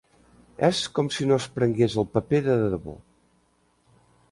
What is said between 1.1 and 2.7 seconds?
si no es prengués el paper de